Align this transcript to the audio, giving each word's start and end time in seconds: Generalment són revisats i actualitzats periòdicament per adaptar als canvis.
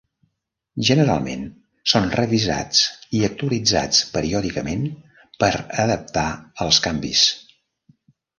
Generalment 0.87 1.43
són 1.91 2.07
revisats 2.19 2.79
i 3.17 3.21
actualitzats 3.27 4.01
periòdicament 4.17 4.89
per 5.45 5.51
adaptar 5.85 6.25
als 6.67 6.81
canvis. 6.89 7.29